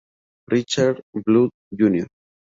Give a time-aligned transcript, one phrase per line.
[0.49, 2.07] Richard Blood Jr.